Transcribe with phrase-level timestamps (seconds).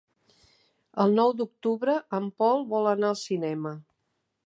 [1.03, 3.79] El nou d'octubre en Pol vol anar al cinema.